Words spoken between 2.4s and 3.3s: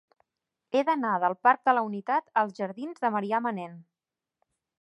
als jardins de